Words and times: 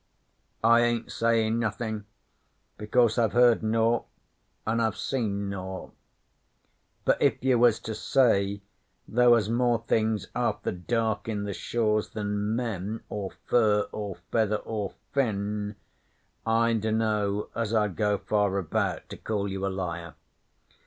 'I 0.63 0.79
ain't 0.79 1.11
sayin' 1.11 1.59
nothin', 1.59 2.05
because 2.75 3.19
I've 3.19 3.33
heard 3.33 3.61
naught, 3.61 4.07
an' 4.65 4.79
I've 4.79 4.97
see 4.97 5.27
naught. 5.27 5.93
But 7.05 7.21
if 7.21 7.43
you 7.43 7.59
was 7.59 7.79
to 7.81 7.93
say 7.93 8.63
there 9.07 9.29
was 9.29 9.47
more 9.47 9.83
things 9.87 10.25
after 10.35 10.71
dark 10.71 11.27
in 11.29 11.43
the 11.43 11.53
shaws 11.53 12.09
than 12.09 12.55
men, 12.55 13.01
or 13.09 13.29
fur, 13.45 13.81
or 13.91 14.15
feather, 14.31 14.55
or 14.55 14.95
fin, 15.13 15.75
I 16.47 16.73
dunno 16.73 17.49
as 17.53 17.71
I'd 17.71 17.95
go 17.95 18.17
far 18.17 18.57
about 18.57 19.07
to 19.09 19.17
call 19.17 19.47
you 19.47 19.67
a 19.67 19.69
liar. 19.69 20.15